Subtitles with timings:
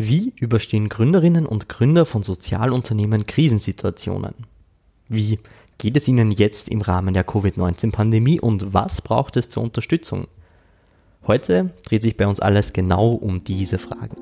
[0.00, 4.32] Wie überstehen Gründerinnen und Gründer von Sozialunternehmen Krisensituationen?
[5.08, 5.40] Wie
[5.76, 10.28] geht es ihnen jetzt im Rahmen der Covid-19-Pandemie und was braucht es zur Unterstützung?
[11.26, 14.14] Heute dreht sich bei uns alles genau um diese Fragen.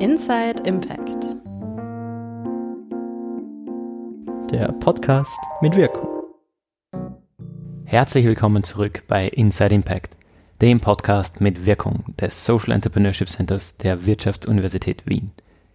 [0.00, 1.24] Inside Impact.
[4.50, 6.08] Der Podcast mit Wirkung.
[7.84, 10.15] Herzlich willkommen zurück bei Inside Impact
[10.62, 15.32] dem Podcast mit Wirkung des Social Entrepreneurship Centers der Wirtschaftsuniversität Wien.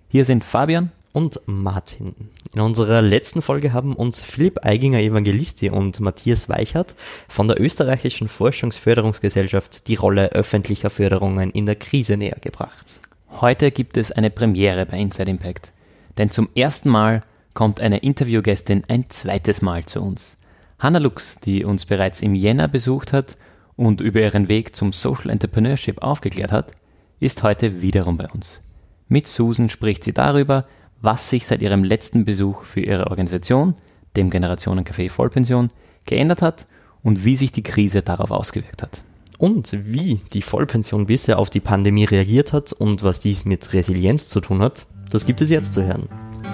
[0.07, 2.15] Hier sind Fabian und Martin.
[2.55, 6.95] In unserer letzten Folge haben uns Philipp Eiginger Evangelisti und Matthias Weichert
[7.27, 13.01] von der österreichischen Forschungsförderungsgesellschaft die Rolle öffentlicher Förderungen in der Krise näher gebracht.
[13.29, 15.73] Heute gibt es eine Premiere bei Inside Impact,
[16.17, 17.21] denn zum ersten Mal
[17.53, 20.37] kommt eine Interviewgästin ein zweites Mal zu uns.
[20.79, 23.35] Hanna Lux, die uns bereits im Jänner besucht hat
[23.75, 26.71] und über ihren Weg zum Social Entrepreneurship aufgeklärt hat,
[27.19, 28.61] ist heute wiederum bei uns.
[29.07, 30.65] Mit Susan spricht sie darüber,
[31.01, 33.75] was sich seit ihrem letzten Besuch für ihre Organisation,
[34.15, 35.71] dem Generationencafé Vollpension,
[36.05, 36.65] geändert hat
[37.03, 39.01] und wie sich die Krise darauf ausgewirkt hat.
[39.37, 44.29] Und wie die Vollpension bisher auf die Pandemie reagiert hat und was dies mit Resilienz
[44.29, 46.07] zu tun hat, das gibt es jetzt zu hören.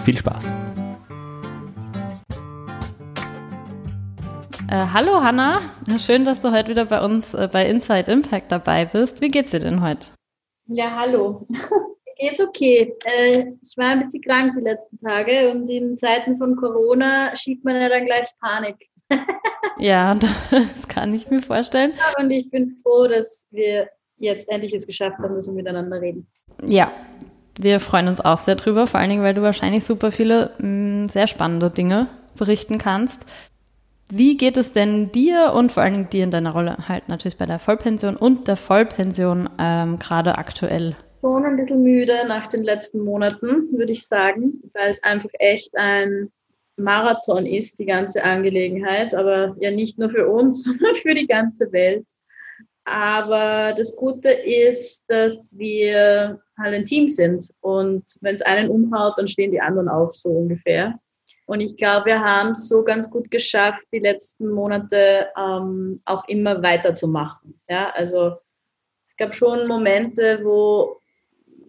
[0.06, 0.67] Viel Spaß!
[4.70, 5.62] Äh, hallo Hanna,
[5.98, 9.22] schön, dass du heute wieder bei uns äh, bei Inside Impact dabei bist.
[9.22, 10.08] Wie geht's dir denn heute?
[10.66, 11.48] Ja, hallo.
[12.18, 12.94] geht's okay.
[13.06, 17.64] Äh, ich war ein bisschen krank die letzten Tage und in Zeiten von Corona schiebt
[17.64, 18.76] man ja dann gleich Panik.
[19.78, 20.14] ja,
[20.52, 21.94] das kann ich mir vorstellen.
[22.20, 26.28] Und ich bin froh, dass wir jetzt endlich es geschafft haben, dass wir miteinander reden.
[26.62, 26.92] Ja,
[27.58, 31.06] wir freuen uns auch sehr drüber, vor allen Dingen, weil du wahrscheinlich super viele mh,
[31.06, 32.08] mm, sehr spannende Dinge
[32.38, 33.26] berichten kannst.
[34.10, 37.38] Wie geht es denn dir und vor allen Dingen dir in deiner Rolle halt natürlich
[37.38, 40.96] bei der Vollpension und der Vollpension ähm, gerade aktuell?
[41.20, 45.76] Schon ein bisschen müde nach den letzten Monaten, würde ich sagen, weil es einfach echt
[45.76, 46.32] ein
[46.78, 51.70] Marathon ist, die ganze Angelegenheit, aber ja nicht nur für uns, sondern für die ganze
[51.74, 52.08] Welt.
[52.86, 59.16] Aber das Gute ist, dass wir halt ein Team sind und wenn es einen umhaut,
[59.18, 60.98] dann stehen die anderen auf, so ungefähr.
[61.48, 66.28] Und ich glaube, wir haben es so ganz gut geschafft, die letzten Monate ähm, auch
[66.28, 67.60] immer weiterzumachen.
[67.70, 68.36] Ja, also
[69.08, 71.02] es gab schon Momente, wo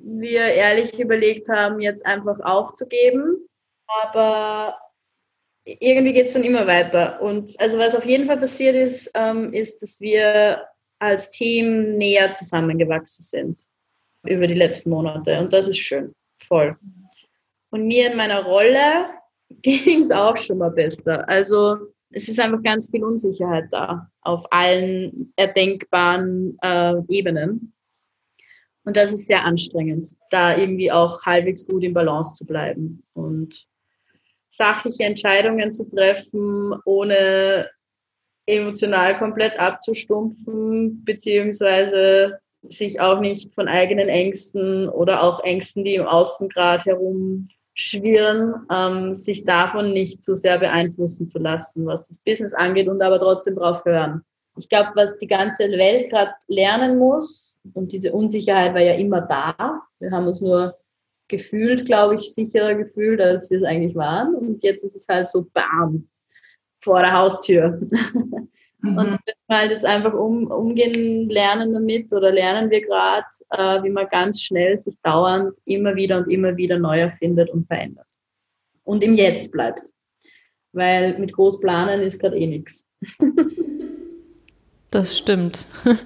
[0.00, 3.48] wir ehrlich überlegt haben, jetzt einfach aufzugeben.
[3.86, 4.76] Aber
[5.64, 7.22] irgendwie geht es dann immer weiter.
[7.22, 10.66] Und also was auf jeden Fall passiert ist, ähm, ist, dass wir
[10.98, 13.58] als Team näher zusammengewachsen sind
[14.26, 15.38] über die letzten Monate.
[15.38, 16.12] Und das ist schön,
[16.42, 16.76] voll.
[17.70, 19.06] Und mir in meiner Rolle
[19.62, 21.28] ging es auch schon mal besser.
[21.28, 21.76] Also
[22.10, 27.74] es ist einfach ganz viel Unsicherheit da auf allen erdenkbaren äh, Ebenen.
[28.84, 33.66] Und das ist sehr anstrengend, da irgendwie auch halbwegs gut in Balance zu bleiben und
[34.50, 37.68] sachliche Entscheidungen zu treffen, ohne
[38.46, 46.06] emotional komplett abzustumpfen, beziehungsweise sich auch nicht von eigenen Ängsten oder auch Ängsten, die im
[46.06, 47.46] Außengrad herum
[47.78, 53.00] schwirren, ähm, sich davon nicht zu sehr beeinflussen zu lassen, was das Business angeht und
[53.00, 54.22] aber trotzdem drauf hören.
[54.58, 59.20] Ich glaube, was die ganze Welt gerade lernen muss, und diese Unsicherheit war ja immer
[59.20, 60.76] da, wir haben uns nur
[61.28, 64.34] gefühlt, glaube ich, sicherer gefühlt, als wir es eigentlich waren.
[64.34, 66.08] Und jetzt ist es halt so bam
[66.80, 67.80] vor der Haustür.
[68.80, 68.96] Mhm.
[68.96, 73.90] Und wir halt jetzt einfach um, umgehen lernen damit oder lernen wir gerade, äh, wie
[73.90, 78.06] man ganz schnell sich dauernd immer wieder und immer wieder neu erfindet und verändert.
[78.84, 79.90] Und im Jetzt bleibt.
[80.72, 82.88] Weil mit Großplanen ist gerade eh nichts.
[84.90, 85.66] Das stimmt.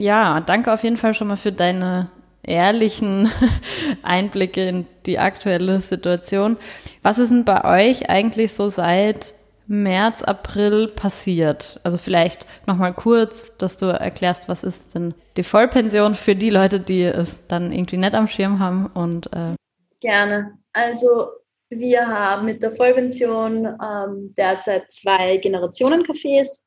[0.00, 2.08] Ja, danke auf jeden Fall schon mal für deine
[2.44, 3.28] ehrlichen
[4.04, 6.56] Einblicke in die aktuelle Situation.
[7.02, 9.34] Was ist denn bei euch eigentlich so seit
[9.68, 11.78] März, April passiert?
[11.84, 16.80] Also vielleicht nochmal kurz, dass du erklärst, was ist denn die Vollpension für die Leute,
[16.80, 19.54] die es dann irgendwie nicht am Schirm haben und äh
[20.00, 20.58] Gerne.
[20.72, 21.28] Also
[21.70, 26.64] wir haben mit der Vollpension ähm, derzeit zwei Generationencafés,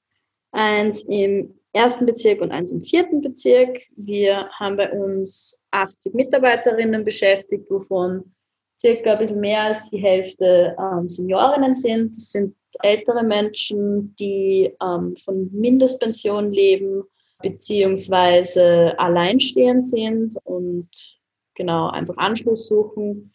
[0.51, 3.79] eins im ersten Bezirk und eins im vierten Bezirk.
[3.95, 8.31] Wir haben bei uns 80 Mitarbeiterinnen beschäftigt, wovon
[8.79, 12.15] circa ein bisschen mehr als die Hälfte ähm, Seniorinnen sind.
[12.15, 17.03] Das sind ältere Menschen, die ähm, von Mindestpension leben,
[17.41, 20.89] beziehungsweise alleinstehend sind und
[21.55, 23.33] genau einfach Anschluss suchen.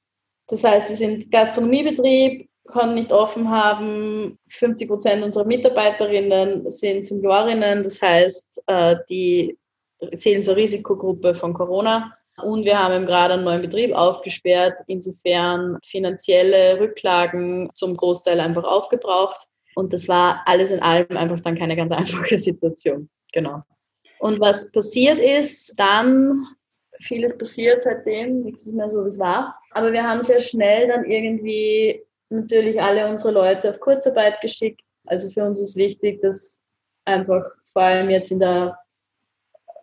[0.48, 4.38] Das heißt, wir sind Gastronomiebetrieb, konnten nicht offen haben.
[4.50, 9.58] 50 Prozent unserer Mitarbeiterinnen sind Seniorinnen, das heißt, äh, die
[10.18, 12.14] zählen zur Risikogruppe von Corona.
[12.42, 19.49] Und wir haben gerade einen neuen Betrieb aufgesperrt, insofern finanzielle Rücklagen zum Großteil einfach aufgebraucht.
[19.80, 23.10] Und das war alles in allem einfach dann keine ganz einfache Situation.
[23.32, 23.64] Genau.
[24.20, 26.46] Und was passiert ist, dann
[27.00, 29.58] vieles passiert seitdem, nichts ist mehr so, wie es war.
[29.72, 34.82] Aber wir haben sehr schnell dann irgendwie natürlich alle unsere Leute auf Kurzarbeit geschickt.
[35.08, 36.60] Also für uns ist wichtig, dass
[37.06, 38.78] einfach vor allem jetzt in der,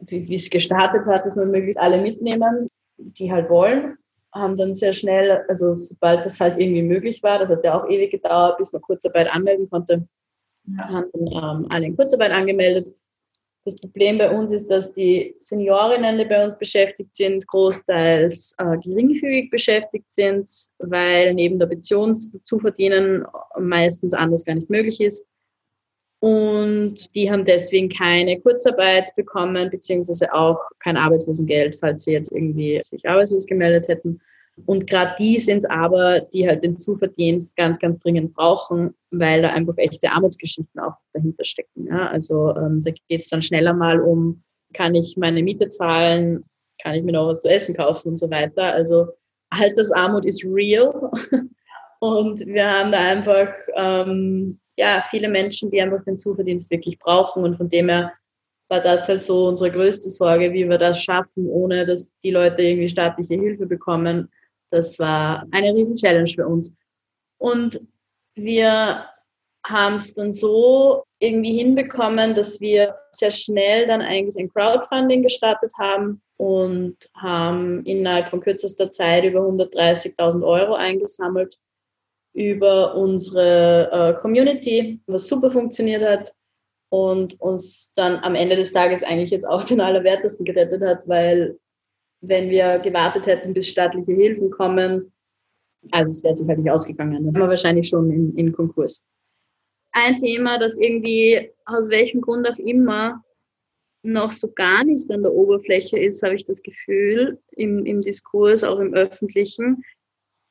[0.01, 3.97] wie es gestartet hat, dass wir möglichst alle mitnehmen, die halt wollen
[4.37, 7.89] haben dann sehr schnell, also sobald das halt irgendwie möglich war, das hat ja auch
[7.89, 10.07] ewig gedauert, bis man Kurzarbeit anmelden konnte,
[10.67, 10.89] ja.
[10.89, 12.95] haben dann ähm, alle in Kurzarbeit angemeldet.
[13.65, 18.79] Das Problem bei uns ist, dass die Seniorinnen, die bei uns beschäftigt sind, großteils äh,
[18.79, 20.49] geringfügig beschäftigt sind,
[20.79, 23.25] weil neben der Pension zu verdienen
[23.59, 25.27] meistens anders gar nicht möglich ist.
[26.27, 32.81] Und die haben deswegen keine Kurzarbeit bekommen, beziehungsweise auch kein Arbeitslosengeld, falls sie jetzt irgendwie
[32.83, 34.21] sich arbeitslos gemeldet hätten.
[34.65, 39.51] Und gerade die sind aber, die halt den Zuverdienst ganz, ganz dringend brauchen, weil da
[39.51, 41.87] einfach echte Armutsgeschichten auch dahinter stecken.
[41.87, 42.09] Ja?
[42.09, 44.43] Also ähm, da geht es dann schneller mal um,
[44.75, 46.43] kann ich meine Miete zahlen,
[46.83, 48.65] kann ich mir noch was zu essen kaufen und so weiter.
[48.65, 49.07] Also
[49.51, 51.09] Altersarmut ist real.
[52.01, 57.45] Und wir haben da einfach ähm, ja, viele Menschen, die einfach den Zuverdienst wirklich brauchen.
[57.45, 58.13] Und von dem her
[58.69, 62.63] war das halt so unsere größte Sorge, wie wir das schaffen, ohne dass die Leute
[62.63, 64.31] irgendwie staatliche Hilfe bekommen.
[64.71, 66.75] Das war eine riesen Challenge für uns.
[67.39, 67.81] Und
[68.35, 69.07] wir
[69.65, 75.73] haben es dann so irgendwie hinbekommen, dass wir sehr schnell dann eigentlich ein Crowdfunding gestartet
[75.79, 81.59] haben und haben innerhalb von kürzester Zeit über 130.000 Euro eingesammelt
[82.37, 86.35] über unsere äh, Community, was super funktioniert hat
[86.91, 91.59] und uns dann am Ende des Tages eigentlich jetzt auch den Allerwertesten gerettet hat, weil
[92.21, 95.13] wenn wir gewartet hätten, bis staatliche Hilfen kommen,
[95.91, 99.03] also es wäre sich halt nicht ausgegangen, dann wären wir wahrscheinlich schon in, in Konkurs.
[99.93, 103.25] Ein Thema, das irgendwie aus welchem Grund auch immer
[104.03, 108.63] noch so gar nicht an der Oberfläche ist, habe ich das Gefühl, im, im Diskurs,
[108.63, 109.83] auch im öffentlichen,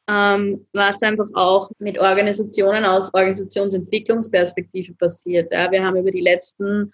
[0.07, 5.51] ähm, was einfach auch mit Organisationen aus Organisationsentwicklungsperspektive passiert.
[5.51, 6.91] Ja, wir haben über die letzten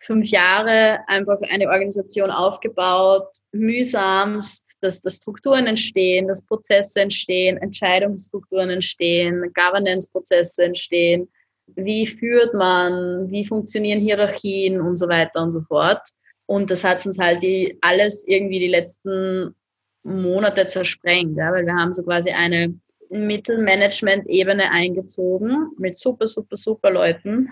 [0.00, 8.70] fünf Jahre einfach eine Organisation aufgebaut, mühsamst, dass, dass Strukturen entstehen, dass Prozesse entstehen, Entscheidungsstrukturen
[8.70, 11.28] entstehen, Governance-Prozesse entstehen.
[11.76, 16.00] Wie führt man, wie funktionieren Hierarchien und so weiter und so fort.
[16.46, 19.54] Und das hat uns halt die, alles irgendwie die letzten
[20.02, 22.74] Monate zersprengt, ja, weil wir haben so quasi eine
[23.10, 27.48] Mittelmanagement-Ebene eingezogen mit super, super, super Leuten.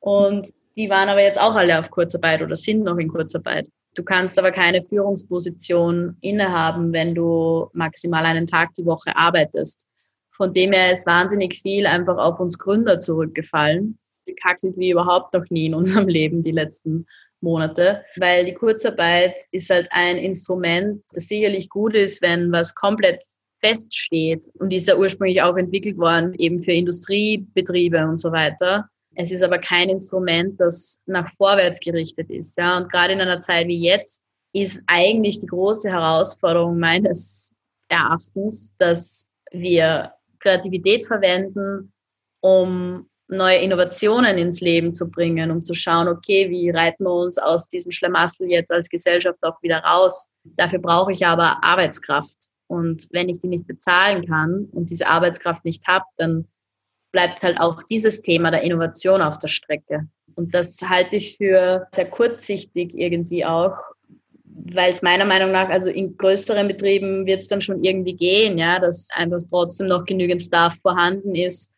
[0.00, 3.68] Und die waren aber jetzt auch alle auf Kurzarbeit oder sind noch in Kurzarbeit.
[3.94, 9.86] Du kannst aber keine Führungsposition innehaben, wenn du maximal einen Tag die Woche arbeitest.
[10.30, 13.98] Von dem her ist wahnsinnig viel einfach auf uns Gründer zurückgefallen.
[14.24, 17.06] Gekackelt wie überhaupt noch nie in unserem Leben die letzten
[17.42, 23.22] Monate, weil die Kurzarbeit ist halt ein Instrument, das sicherlich gut ist, wenn was komplett
[23.60, 28.88] feststeht und ist ja ursprünglich auch entwickelt worden, eben für Industriebetriebe und so weiter.
[29.14, 32.56] Es ist aber kein Instrument, das nach vorwärts gerichtet ist.
[32.56, 32.78] Ja?
[32.78, 34.22] Und gerade in einer Zeit wie jetzt
[34.52, 37.54] ist eigentlich die große Herausforderung meines
[37.88, 41.92] Erachtens, dass wir Kreativität verwenden,
[42.40, 47.38] um neue Innovationen ins Leben zu bringen, um zu schauen, okay, wie reiten wir uns
[47.38, 50.30] aus diesem Schlamassel jetzt als Gesellschaft auch wieder raus.
[50.44, 52.36] Dafür brauche ich aber Arbeitskraft.
[52.66, 56.46] Und wenn ich die nicht bezahlen kann und diese Arbeitskraft nicht habe, dann
[57.12, 60.08] bleibt halt auch dieses Thema der Innovation auf der Strecke.
[60.34, 63.76] Und das halte ich für sehr kurzsichtig irgendwie auch,
[64.44, 68.56] weil es meiner Meinung nach, also in größeren Betrieben wird es dann schon irgendwie gehen,
[68.56, 71.74] ja, dass einfach trotzdem noch genügend Staff vorhanden ist,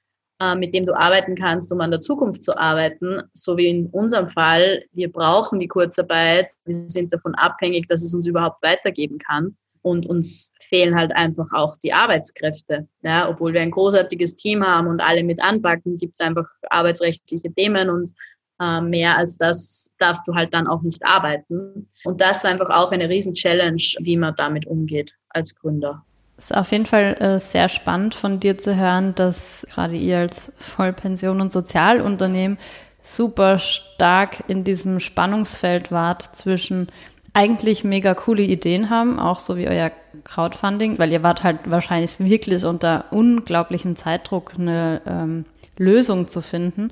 [0.56, 4.28] mit dem du arbeiten kannst, um an der Zukunft zu arbeiten, so wie in unserem
[4.28, 4.82] Fall.
[4.92, 6.46] Wir brauchen die Kurzarbeit.
[6.64, 9.56] Wir sind davon abhängig, dass es uns überhaupt weitergeben kann.
[9.82, 12.88] Und uns fehlen halt einfach auch die Arbeitskräfte.
[13.02, 17.52] Ja, obwohl wir ein großartiges Team haben und alle mit anpacken, gibt es einfach arbeitsrechtliche
[17.52, 18.12] Themen und
[18.60, 21.88] äh, mehr als das darfst du halt dann auch nicht arbeiten.
[22.04, 26.04] Und das war einfach auch eine Riesen-Challenge, wie man damit umgeht als Gründer.
[26.36, 30.18] Es ist auf jeden Fall äh, sehr spannend von dir zu hören, dass gerade ihr
[30.18, 32.58] als Vollpension- und Sozialunternehmen
[33.02, 36.88] super stark in diesem Spannungsfeld wart zwischen
[37.34, 39.90] eigentlich mega coole Ideen haben, auch so wie euer
[40.24, 45.44] Crowdfunding, weil ihr wart halt wahrscheinlich wirklich unter unglaublichem Zeitdruck eine ähm,
[45.76, 46.90] Lösung zu finden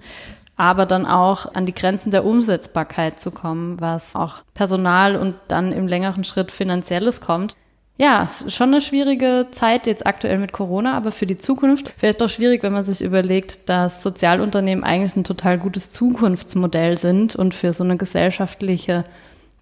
[0.62, 5.72] aber dann auch an die Grenzen der Umsetzbarkeit zu kommen, was auch Personal und dann
[5.72, 7.56] im längeren Schritt finanzielles kommt.
[7.99, 12.28] Ja, schon eine schwierige Zeit jetzt aktuell mit Corona, aber für die Zukunft es doch
[12.28, 17.72] schwierig, wenn man sich überlegt, dass Sozialunternehmen eigentlich ein total gutes Zukunftsmodell sind und für
[17.72, 19.04] so eine gesellschaftliche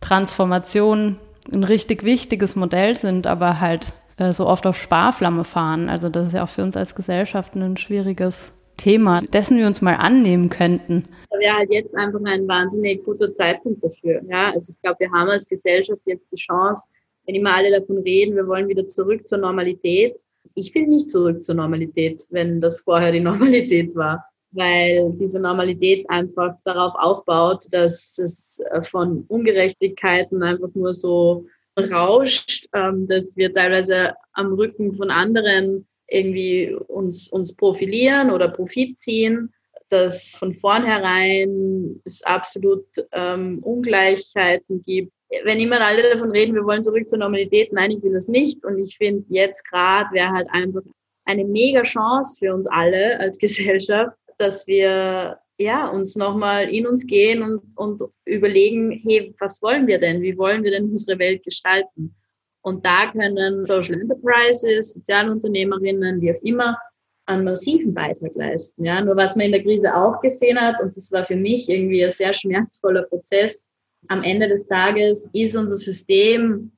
[0.01, 1.17] Transformation
[1.53, 5.89] ein richtig wichtiges Modell sind, aber halt äh, so oft auf Sparflamme fahren.
[5.89, 9.83] Also das ist ja auch für uns als Gesellschaft ein schwieriges Thema, dessen wir uns
[9.83, 11.05] mal annehmen könnten?
[11.29, 14.23] Da wäre halt jetzt einfach ein wahnsinnig guter Zeitpunkt dafür.
[14.27, 16.91] Ja, also ich glaube, wir haben als Gesellschaft jetzt die Chance,
[17.31, 20.21] wenn immer alle davon reden, wir wollen wieder zurück zur Normalität.
[20.55, 26.11] Ich will nicht zurück zur Normalität, wenn das vorher die Normalität war, weil diese Normalität
[26.11, 31.47] einfach darauf aufbaut, dass es von Ungerechtigkeiten einfach nur so
[31.79, 38.99] rauscht, ähm, dass wir teilweise am Rücken von anderen irgendwie uns, uns profilieren oder Profit
[38.99, 39.53] ziehen,
[39.89, 45.13] dass von vornherein es absolut ähm, Ungleichheiten gibt.
[45.45, 48.65] Wenn immer alle davon reden, wir wollen zurück zur Normalität, nein, ich will das nicht.
[48.65, 50.83] Und ich finde, jetzt gerade wäre halt einfach
[51.25, 57.07] eine mega Chance für uns alle als Gesellschaft, dass wir ja, uns nochmal in uns
[57.07, 60.23] gehen und, und überlegen, hey, was wollen wir denn?
[60.23, 62.17] Wie wollen wir denn unsere Welt gestalten?
[62.63, 66.79] Und da können Social Enterprises, Sozialunternehmerinnen, wie auch immer,
[67.27, 68.85] einen massiven Beitrag leisten.
[68.85, 71.69] Ja, nur was man in der Krise auch gesehen hat, und das war für mich
[71.69, 73.69] irgendwie ein sehr schmerzvoller Prozess,
[74.09, 76.73] am Ende des Tages ist unser System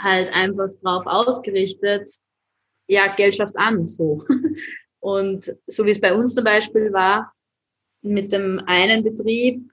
[0.00, 2.08] halt einfach darauf ausgerichtet,
[2.88, 4.24] ja, Geld schafft an, so.
[5.00, 7.32] Und so wie es bei uns zum Beispiel war,
[8.02, 9.70] mit dem einen Betrieb,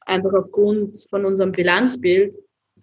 [0.00, 2.34] einfach aufgrund von unserem Bilanzbild,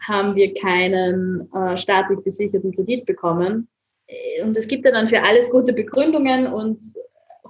[0.02, 3.68] haben wir keinen äh, staatlich besicherten Kredit bekommen.
[4.44, 6.82] Und es gibt ja dann für alles gute Begründungen und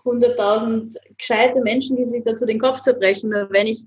[0.06, 3.32] 100.000 gescheite Menschen, die sich dazu den Kopf zerbrechen.
[3.50, 3.84] Wenn ich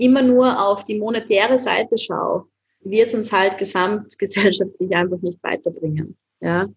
[0.00, 2.46] immer nur auf die monetäre Seite schaue,
[2.80, 6.16] wird es uns halt gesamtgesellschaftlich einfach nicht weiterbringen.
[6.40, 6.68] Ja?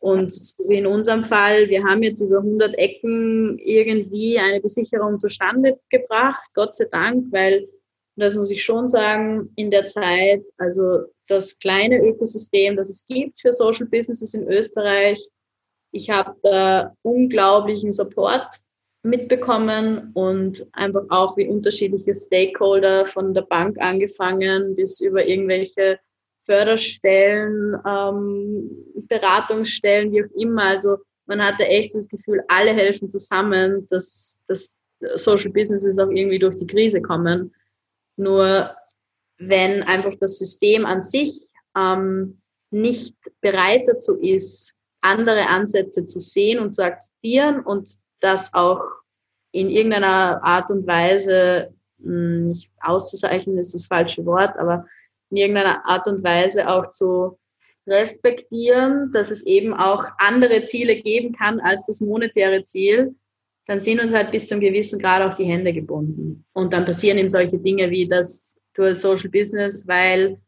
[0.00, 0.32] Und
[0.66, 6.42] wie in unserem Fall, wir haben jetzt über 100 Ecken irgendwie eine Besicherung zustande gebracht,
[6.54, 7.68] Gott sei Dank, weil
[8.16, 13.40] das muss ich schon sagen, in der Zeit, also das kleine Ökosystem, das es gibt
[13.40, 15.20] für Social Businesses in Österreich,
[15.92, 18.46] ich habe da unglaublichen Support
[19.06, 25.98] mitbekommen und einfach auch wie unterschiedliche Stakeholder von der Bank angefangen bis über irgendwelche
[26.44, 28.70] Förderstellen, ähm,
[29.08, 30.62] Beratungsstellen, wie auch immer.
[30.62, 34.74] Also man hatte echt das Gefühl, alle helfen zusammen, dass, dass
[35.14, 37.54] Social Businesses auch irgendwie durch die Krise kommen.
[38.16, 38.70] Nur
[39.38, 41.46] wenn einfach das System an sich
[41.76, 47.88] ähm, nicht bereit dazu ist, andere Ansätze zu sehen und zu akzeptieren und
[48.20, 48.82] das auch
[49.52, 54.86] in irgendeiner Art und Weise, hm, nicht auszuzeichnen ist das falsche Wort, aber
[55.30, 57.38] in irgendeiner Art und Weise auch zu
[57.86, 63.14] respektieren, dass es eben auch andere Ziele geben kann als das monetäre Ziel,
[63.66, 66.44] dann sind uns halt bis zum gewissen Grad auch die Hände gebunden.
[66.52, 70.40] Und dann passieren eben solche Dinge wie, du als Social Business, weil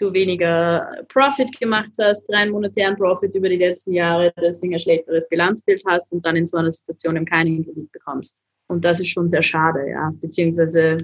[0.00, 5.28] du weniger Profit gemacht hast, rein monetären Profit über die letzten Jahre, deswegen ein schlechteres
[5.28, 8.36] Bilanzbild hast und dann in so einer Situation eben keinen Kredit bekommst.
[8.68, 10.12] Und das ist schon sehr schade, ja.
[10.20, 10.98] Beziehungsweise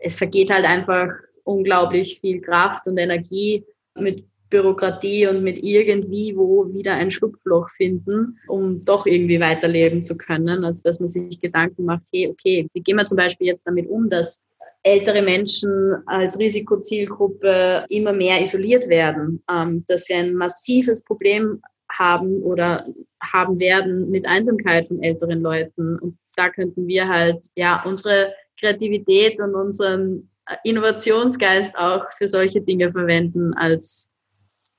[0.00, 1.10] es vergeht halt einfach
[1.44, 8.38] unglaublich viel Kraft und Energie mit Bürokratie und mit irgendwie wo wieder ein Schlupfloch finden,
[8.48, 12.80] um doch irgendwie weiterleben zu können, als dass man sich Gedanken macht, hey, okay, wie
[12.80, 14.46] gehen wir zum Beispiel jetzt damit um, dass
[14.82, 22.42] ältere Menschen als Risikozielgruppe immer mehr isoliert werden, ähm, dass wir ein massives Problem haben
[22.42, 22.86] oder
[23.22, 25.98] haben werden mit Einsamkeit von älteren Leuten.
[25.98, 30.30] Und da könnten wir halt ja unsere Kreativität und unseren
[30.64, 34.10] Innovationsgeist auch für solche Dinge verwenden als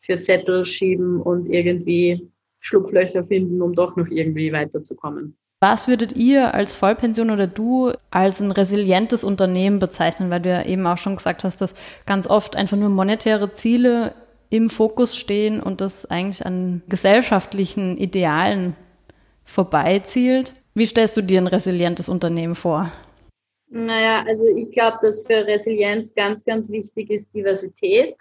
[0.02, 2.30] für Zettel schieben und irgendwie
[2.60, 5.38] Schlupflöcher finden, um doch noch irgendwie weiterzukommen.
[5.62, 10.30] Was würdet ihr als Vollpension oder du als ein resilientes Unternehmen bezeichnen?
[10.30, 11.76] Weil du ja eben auch schon gesagt hast, dass
[12.06, 14.14] ganz oft einfach nur monetäre Ziele
[14.50, 18.78] im Fokus stehen und das eigentlich an gesellschaftlichen Idealen
[19.44, 20.54] vorbeizielt.
[20.76, 22.90] Wie stellst du dir ein resilientes Unternehmen vor?
[23.70, 28.16] Naja, also ich glaube, dass für Resilienz ganz, ganz wichtig ist Diversität.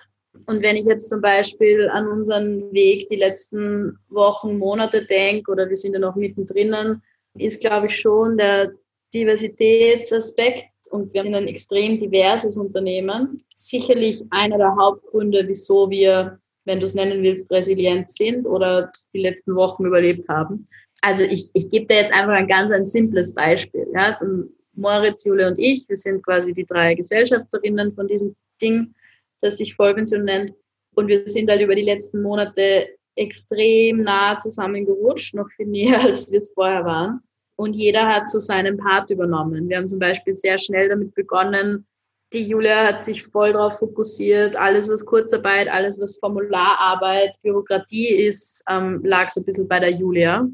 [0.47, 5.69] Und wenn ich jetzt zum Beispiel an unseren Weg die letzten Wochen, Monate denke, oder
[5.69, 7.01] wir sind ja noch mittendrin,
[7.41, 8.73] ist, glaube ich, schon der
[9.15, 13.39] Diversitätsaspekt und wir sind ein extrem diverses Unternehmen.
[13.57, 19.21] Sicherlich einer der Hauptgründe, wieso wir, wenn du es nennen willst, resilient sind oder die
[19.21, 20.67] letzten Wochen überlebt haben.
[21.01, 23.87] Also ich, ich gebe dir jetzt einfach ein ganz ein simples Beispiel.
[23.95, 24.13] Ja?
[24.13, 28.95] Also Moritz, Jule und ich, wir sind quasi die drei Gesellschafterinnen von diesem Ding,
[29.41, 30.53] das sich Vollpension nennt.
[30.95, 36.31] Und wir sind halt über die letzten Monate extrem nah zusammengerutscht, noch viel näher, als
[36.31, 37.23] wir es vorher waren
[37.59, 39.69] und jeder hat so seinen Part übernommen.
[39.69, 41.85] Wir haben zum Beispiel sehr schnell damit begonnen,
[42.33, 48.63] die Julia hat sich voll darauf fokussiert, alles was Kurzarbeit, alles was Formulararbeit, Bürokratie ist,
[48.69, 50.47] ähm, lag so ein bisschen bei der Julia.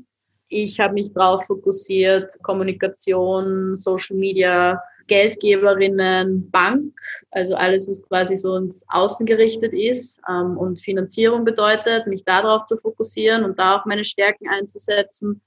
[0.48, 6.94] Ich habe mich darauf fokussiert, Kommunikation, Social Media, Geldgeberinnen, Bank,
[7.32, 12.64] also alles, was quasi so ins Außen gerichtet ist ähm, und Finanzierung bedeutet, mich darauf
[12.64, 15.42] zu fokussieren und da auch meine Stärken einzusetzen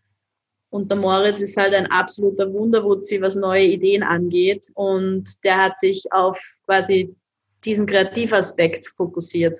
[0.69, 4.69] und der Moritz ist halt ein absoluter Wunderwutzi, was neue Ideen angeht.
[4.73, 7.15] Und der hat sich auf quasi
[7.63, 9.57] diesen Kreativaspekt fokussiert.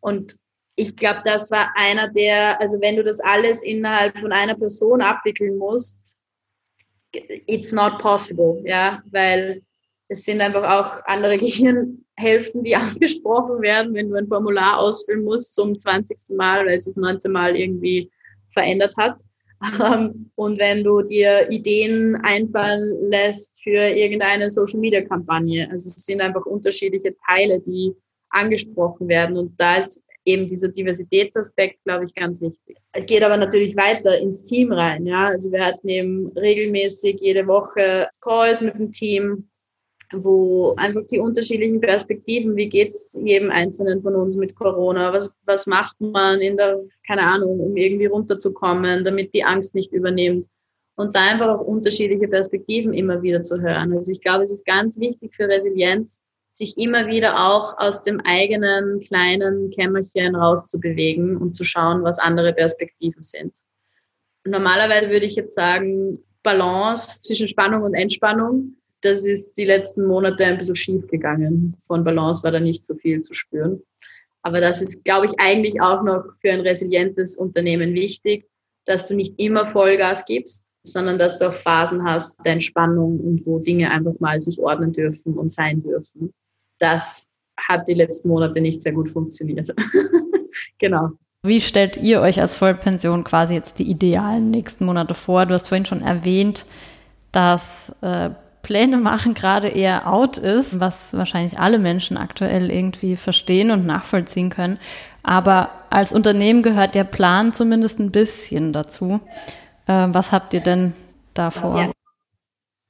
[0.00, 0.36] Und
[0.76, 5.00] ich glaube, das war einer der, also wenn du das alles innerhalb von einer Person
[5.00, 6.14] abwickeln musst,
[7.46, 9.62] it's not possible, ja, weil
[10.08, 15.54] es sind einfach auch andere Gehirnhälften, die angesprochen werden, wenn du ein Formular ausfüllen musst
[15.54, 16.36] zum 20.
[16.36, 18.10] Mal, weil es es 19 Mal irgendwie
[18.50, 19.22] verändert hat.
[19.62, 25.68] Ähm, und wenn du dir Ideen einfallen lässt für irgendeine Social-Media-Kampagne.
[25.70, 27.94] Also es sind einfach unterschiedliche Teile, die
[28.30, 29.36] angesprochen werden.
[29.36, 32.76] Und da ist eben dieser Diversitätsaspekt, glaube ich, ganz wichtig.
[32.92, 35.06] Es geht aber natürlich weiter ins Team rein.
[35.06, 35.26] Ja?
[35.26, 39.48] Also wir hatten eben regelmäßig jede Woche Calls mit dem Team,
[40.22, 45.34] wo einfach die unterschiedlichen Perspektiven, wie geht es jedem Einzelnen von uns mit Corona, was,
[45.46, 50.46] was macht man in der, keine Ahnung, um irgendwie runterzukommen, damit die Angst nicht übernimmt.
[50.96, 53.92] Und da einfach auch unterschiedliche Perspektiven immer wieder zu hören.
[53.96, 56.20] Also ich glaube, es ist ganz wichtig für Resilienz,
[56.52, 62.52] sich immer wieder auch aus dem eigenen kleinen Kämmerchen rauszubewegen und zu schauen, was andere
[62.52, 63.54] Perspektiven sind.
[64.44, 70.46] Normalerweise würde ich jetzt sagen, Balance zwischen Spannung und Entspannung das ist die letzten Monate
[70.46, 71.76] ein bisschen schief gegangen.
[71.86, 73.82] Von Balance war da nicht so viel zu spüren.
[74.42, 78.46] Aber das ist, glaube ich, eigentlich auch noch für ein resilientes Unternehmen wichtig,
[78.86, 83.46] dass du nicht immer Vollgas gibst, sondern dass du auch Phasen hast der Entspannung und
[83.46, 86.32] wo Dinge einfach mal sich ordnen dürfen und sein dürfen.
[86.78, 89.74] Das hat die letzten Monate nicht sehr gut funktioniert.
[90.78, 91.10] genau.
[91.42, 95.44] Wie stellt ihr euch als Vollpension quasi jetzt die idealen nächsten Monate vor?
[95.44, 96.64] Du hast vorhin schon erwähnt,
[97.32, 98.30] dass äh,
[98.64, 104.50] Pläne machen gerade eher out ist, was wahrscheinlich alle Menschen aktuell irgendwie verstehen und nachvollziehen
[104.50, 104.80] können.
[105.22, 109.20] Aber als Unternehmen gehört der Plan zumindest ein bisschen dazu.
[109.86, 110.94] Äh, was habt ihr denn
[111.34, 111.78] davor?
[111.78, 111.92] Ja.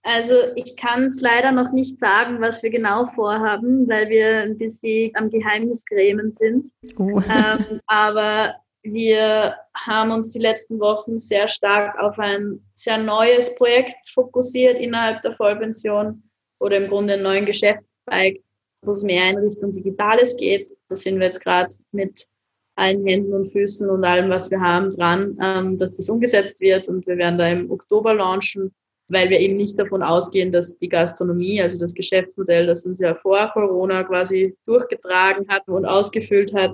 [0.03, 4.59] Also ich kann es leider noch nicht sagen, was wir genau vorhaben, weil wir ein
[4.59, 6.67] bisschen am Geheimnisgrämen sind.
[6.99, 7.21] Uh.
[7.21, 14.09] Ähm, aber wir haben uns die letzten Wochen sehr stark auf ein sehr neues Projekt
[14.13, 16.23] fokussiert innerhalb der Vollpension
[16.61, 18.41] oder im Grunde einen neuen Geschäftszweig,
[18.83, 20.69] wo es mehr in Richtung Digitales geht.
[20.89, 22.27] Da sind wir jetzt gerade mit
[22.77, 26.89] allen Händen und Füßen und allem, was wir haben, dran, ähm, dass das umgesetzt wird.
[26.89, 28.75] Und wir werden da im Oktober launchen,
[29.09, 33.15] weil wir eben nicht davon ausgehen, dass die Gastronomie, also das Geschäftsmodell, das uns ja
[33.15, 36.73] vor Corona quasi durchgetragen hat und ausgefüllt hat,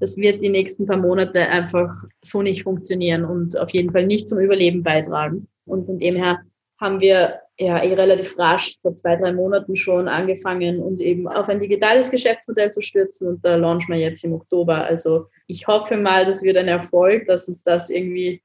[0.00, 4.28] das wird die nächsten paar Monate einfach so nicht funktionieren und auf jeden Fall nicht
[4.28, 5.48] zum Überleben beitragen.
[5.66, 6.40] Und von dem her
[6.80, 11.48] haben wir ja eh relativ rasch vor zwei, drei Monaten schon angefangen, uns eben auf
[11.48, 14.84] ein digitales Geschäftsmodell zu stürzen und da launchen wir jetzt im Oktober.
[14.84, 18.42] Also ich hoffe mal, das wird ein Erfolg, dass uns das irgendwie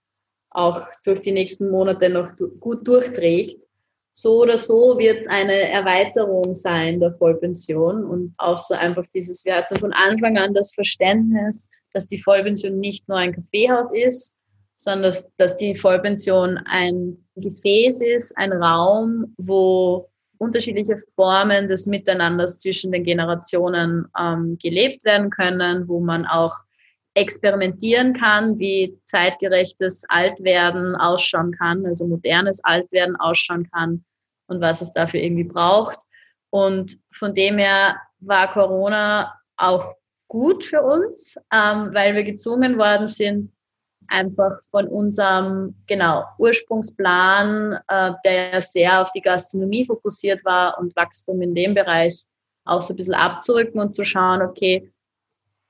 [0.50, 3.64] auch durch die nächsten Monate noch gut durchträgt
[4.14, 9.44] so oder so wird es eine Erweiterung sein der Vollpension und auch so einfach dieses,
[9.44, 14.38] wir hatten von Anfang an das Verständnis, dass die Vollpension nicht nur ein Kaffeehaus ist,
[14.78, 22.60] sondern dass, dass die Vollpension ein Gefäß ist, ein Raum, wo unterschiedliche Formen des Miteinanders
[22.60, 26.56] zwischen den Generationen ähm, gelebt werden können, wo man auch
[27.16, 34.04] experimentieren kann, wie zeitgerechtes Altwerden ausschauen kann, also modernes Altwerden ausschauen kann
[34.48, 36.00] und was es dafür irgendwie braucht.
[36.50, 39.96] Und von dem her war Corona auch
[40.28, 43.52] gut für uns, ähm, weil wir gezwungen worden sind,
[44.08, 51.42] einfach von unserem genau Ursprungsplan, äh, der sehr auf die Gastronomie fokussiert war und Wachstum
[51.42, 52.26] in dem Bereich
[52.66, 54.93] auch so ein bisschen abzurücken und zu schauen, okay,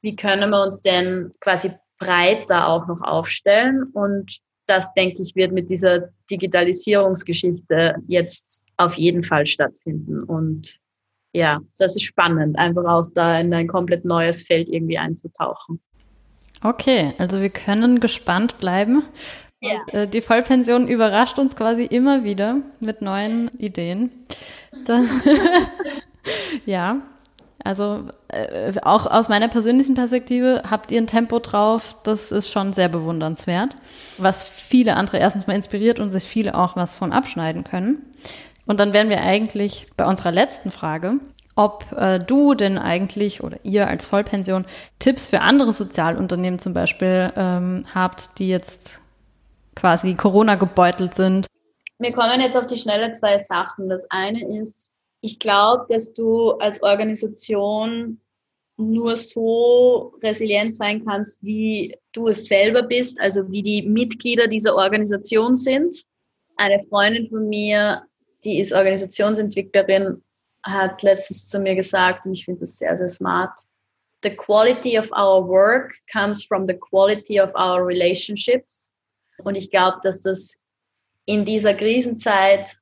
[0.04, 3.86] wie können wir uns denn quasi breiter auch noch aufstellen?
[3.94, 4.38] Und
[4.68, 10.24] das, denke ich, wird mit dieser Digitalisierungsgeschichte jetzt auf jeden Fall stattfinden.
[10.24, 10.78] Und
[11.34, 15.82] ja, das ist spannend, einfach auch da in ein komplett neues Feld irgendwie einzutauchen.
[16.62, 19.04] Okay, also wir können gespannt bleiben.
[19.62, 19.82] Ja.
[19.92, 24.12] Äh, die Vollpension überrascht uns quasi immer wieder mit neuen Ideen.
[26.66, 27.02] ja,
[27.64, 32.74] also äh, auch aus meiner persönlichen Perspektive habt ihr ein Tempo drauf, das ist schon
[32.74, 33.76] sehr bewundernswert,
[34.18, 38.02] was viele andere erstens mal inspiriert und sich viele auch was von abschneiden können.
[38.66, 41.20] Und dann wären wir eigentlich bei unserer letzten Frage,
[41.56, 44.66] ob äh, du denn eigentlich oder ihr als Vollpension
[45.00, 49.02] Tipps für andere Sozialunternehmen zum Beispiel ähm, habt, die jetzt
[49.76, 51.48] quasi Corona gebeutelt sind.
[52.00, 53.90] Mir kommen jetzt auf die Schnelle zwei Sachen.
[53.90, 54.90] Das eine ist,
[55.24, 58.20] ich glaube, dass du als Organisation
[58.76, 64.76] nur so resilient sein kannst, wie du es selber bist, also wie die Mitglieder dieser
[64.76, 65.96] Organisation sind.
[66.58, 68.04] Eine Freundin von mir,
[68.44, 70.22] die ist Organisationsentwicklerin,
[70.64, 73.58] hat letztens zu mir gesagt, und ich finde das sehr, sehr smart,
[74.24, 78.94] the quality of our work comes from the quality of our relationships.
[79.46, 80.58] Und ich glaube, dass das
[81.26, 82.78] in dieser Krisenzeit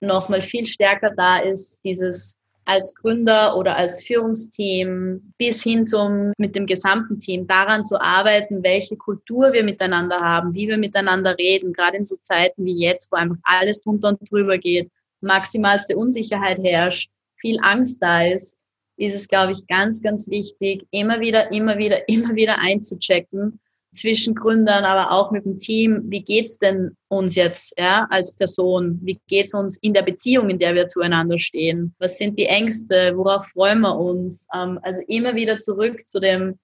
[0.00, 6.54] nochmal viel stärker da ist, dieses als Gründer oder als Führungsteam bis hin zum mit
[6.54, 11.72] dem gesamten Team daran zu arbeiten, welche Kultur wir miteinander haben, wie wir miteinander reden,
[11.72, 14.88] gerade in so Zeiten wie jetzt, wo einfach alles drunter und drüber geht,
[15.20, 18.60] maximalste Unsicherheit herrscht, viel Angst da ist,
[18.96, 23.58] ist es, glaube ich, ganz, ganz wichtig, immer wieder, immer wieder, immer wieder einzuchecken
[23.92, 26.02] zwischen Gründern, aber auch mit dem Team.
[26.04, 29.00] Wie geht's denn uns jetzt, ja, als Person?
[29.02, 31.94] Wie geht's uns in der Beziehung, in der wir zueinander stehen?
[31.98, 33.12] Was sind die Ängste?
[33.16, 34.46] Worauf freuen wir uns?
[34.54, 36.58] Ähm, also immer wieder zurück zu dem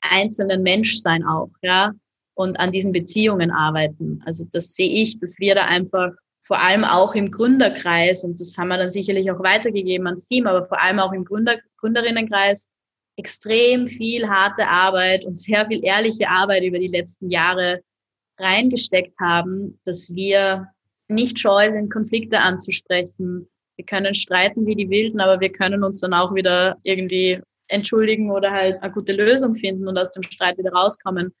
[0.00, 1.92] einzelnen Menschsein auch, ja,
[2.34, 4.22] und an diesen Beziehungen arbeiten.
[4.24, 6.12] Also das sehe ich, dass wir da einfach
[6.42, 10.46] vor allem auch im Gründerkreis, und das haben wir dann sicherlich auch weitergegeben ans Team,
[10.46, 12.70] aber vor allem auch im Gründer, Gründerinnenkreis
[13.18, 17.82] extrem viel harte Arbeit und sehr viel ehrliche Arbeit über die letzten Jahre
[18.38, 20.68] reingesteckt haben, dass wir
[21.08, 23.48] nicht scheu sind, Konflikte anzusprechen.
[23.76, 28.30] Wir können streiten wie die Wilden, aber wir können uns dann auch wieder irgendwie entschuldigen
[28.30, 31.34] oder halt eine gute Lösung finden und aus dem Streit wieder rauskommen.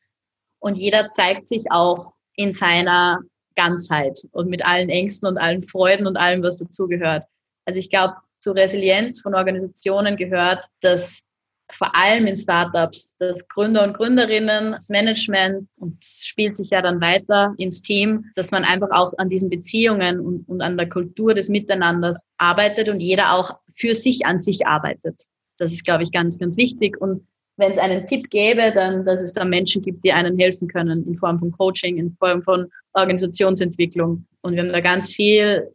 [0.58, 3.20] Und jeder zeigt sich auch in seiner
[3.54, 7.24] Ganzheit und mit allen Ängsten und allen Freuden und allem, was dazugehört.
[7.64, 11.27] Also ich glaube, zur Resilienz von Organisationen gehört, dass
[11.70, 16.80] vor allem in Startups, dass Gründer und Gründerinnen, das Management und es spielt sich ja
[16.80, 20.88] dann weiter ins Team, dass man einfach auch an diesen Beziehungen und, und an der
[20.88, 25.22] Kultur des Miteinanders arbeitet und jeder auch für sich an sich arbeitet.
[25.58, 27.00] Das ist, glaube ich, ganz, ganz wichtig.
[27.00, 27.26] Und
[27.56, 31.06] wenn es einen Tipp gäbe, dann, dass es da Menschen gibt, die einen helfen können
[31.06, 34.26] in Form von Coaching, in Form von Organisationsentwicklung.
[34.42, 35.68] Und wir haben da ganz viel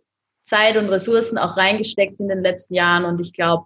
[0.43, 3.05] Zeit und Ressourcen auch reingesteckt in den letzten Jahren.
[3.05, 3.65] Und ich glaube,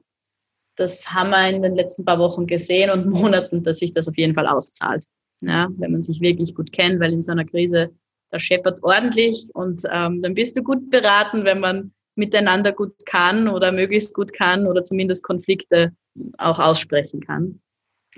[0.77, 4.17] das haben wir in den letzten paar Wochen gesehen und Monaten, dass sich das auf
[4.17, 5.03] jeden Fall auszahlt.
[5.41, 7.91] Ja, wenn man sich wirklich gut kennt, weil in so einer Krise,
[8.31, 13.05] da scheppert es ordentlich und ähm, dann bist du gut beraten, wenn man miteinander gut
[13.05, 15.95] kann oder möglichst gut kann oder zumindest Konflikte
[16.39, 17.61] auch aussprechen kann,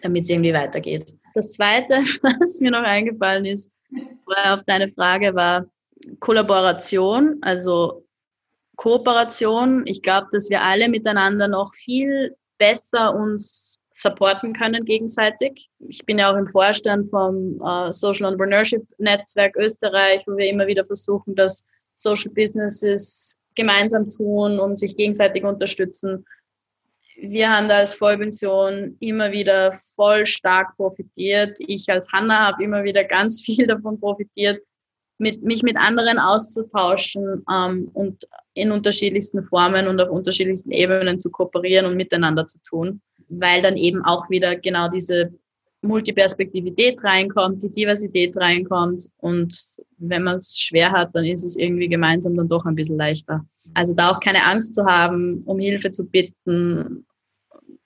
[0.01, 1.13] damit es irgendwie weitergeht.
[1.33, 1.95] Das Zweite,
[2.39, 3.69] was mir noch eingefallen ist,
[4.23, 5.65] vorher auf deine Frage war
[6.19, 8.05] Kollaboration, also
[8.77, 9.85] Kooperation.
[9.85, 15.69] Ich glaube, dass wir alle miteinander noch viel besser uns supporten können gegenseitig.
[15.79, 20.67] Ich bin ja auch im Vorstand vom äh, Social Entrepreneurship Netzwerk Österreich, wo wir immer
[20.67, 26.25] wieder versuchen, dass Social Businesses gemeinsam tun und sich gegenseitig unterstützen.
[27.21, 31.57] Wir haben da als Vollpension immer wieder voll stark profitiert.
[31.59, 34.61] Ich als Hanna habe immer wieder ganz viel davon profitiert,
[35.19, 41.29] mit, mich mit anderen auszutauschen ähm, und in unterschiedlichsten Formen und auf unterschiedlichsten Ebenen zu
[41.29, 45.31] kooperieren und miteinander zu tun, weil dann eben auch wieder genau diese
[45.81, 49.57] Multiperspektivität reinkommt, die Diversität reinkommt und
[49.97, 53.45] wenn man es schwer hat, dann ist es irgendwie gemeinsam dann doch ein bisschen leichter.
[53.73, 57.05] Also da auch keine Angst zu haben, um Hilfe zu bitten,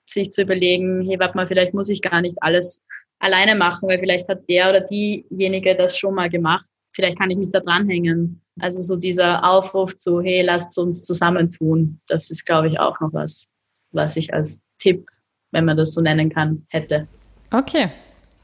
[0.06, 2.84] sich zu überlegen, hey, warte mal, vielleicht muss ich gar nicht alles
[3.20, 6.66] alleine machen, weil vielleicht hat der oder diejenige das schon mal gemacht.
[6.94, 8.42] Vielleicht kann ich mich da dranhängen.
[8.60, 13.12] Also so dieser Aufruf zu, hey, lasst uns zusammentun, das ist, glaube ich, auch noch
[13.14, 13.48] was,
[13.92, 15.08] was ich als Tipp,
[15.52, 17.08] wenn man das so nennen kann, hätte.
[17.52, 17.90] Okay,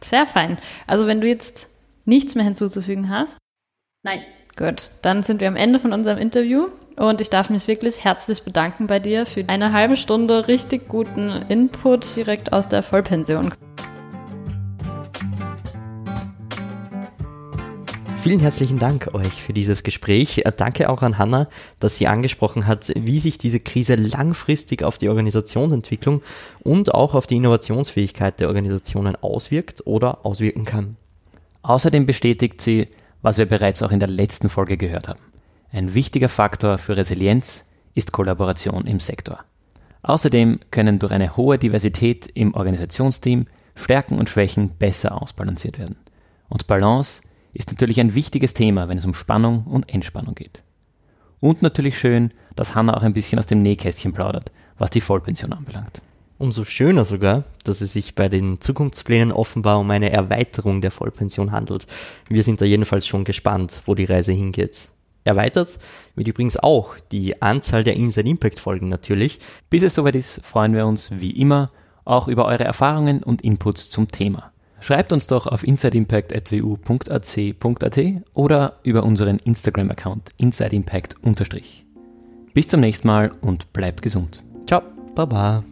[0.02, 0.58] sehr fein.
[0.88, 1.70] Also wenn du jetzt
[2.06, 3.38] nichts mehr hinzuzufügen hast?
[4.04, 4.22] Nein.
[4.58, 8.44] Gut, dann sind wir am Ende von unserem Interview und ich darf mich wirklich herzlich
[8.44, 13.54] bedanken bei dir für eine halbe Stunde richtig guten Input direkt aus der Vollpension.
[18.30, 20.44] Vielen herzlichen Dank euch für dieses Gespräch.
[20.46, 21.48] Äh, danke auch an Hanna,
[21.80, 26.22] dass sie angesprochen hat, wie sich diese Krise langfristig auf die Organisationsentwicklung
[26.60, 30.96] und auch auf die Innovationsfähigkeit der Organisationen auswirkt oder auswirken kann.
[31.64, 32.90] Außerdem bestätigt sie,
[33.24, 35.22] was wir bereits auch in der letzten Folge gehört haben.
[35.72, 37.66] Ein wichtiger Faktor für Resilienz
[37.96, 39.40] ist Kollaboration im Sektor.
[40.04, 45.96] Außerdem können durch eine hohe Diversität im Organisationsteam Stärken und Schwächen besser ausbalanciert werden.
[46.48, 50.62] Und Balance ist natürlich ein wichtiges Thema, wenn es um Spannung und Entspannung geht.
[51.40, 55.54] Und natürlich schön, dass Hanna auch ein bisschen aus dem Nähkästchen plaudert, was die Vollpension
[55.54, 56.02] anbelangt.
[56.38, 61.52] Umso schöner sogar, dass es sich bei den Zukunftsplänen offenbar um eine Erweiterung der Vollpension
[61.52, 61.86] handelt.
[62.30, 64.90] Wir sind da jedenfalls schon gespannt, wo die Reise hingeht.
[65.26, 65.80] Erweitert
[66.16, 69.40] wird übrigens auch die Anzahl der Inside Impact Folgen natürlich.
[69.70, 71.70] Bis es soweit ist, freuen wir uns wie immer
[72.06, 74.52] auch über eure Erfahrungen und Inputs zum Thema.
[74.82, 78.00] Schreibt uns doch auf insideimpact.wu.ac.at
[78.34, 81.16] oder über unseren Instagram-Account insideimpact.
[82.54, 84.44] Bis zum nächsten Mal und bleibt gesund.
[84.66, 84.82] Ciao,
[85.16, 85.64] baba.